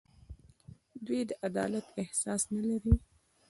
دوی 1.05 1.21
د 1.29 1.31
عدالت 1.47 1.85
احساس 2.01 2.41
نه 2.55 2.61
لري. 2.69 2.93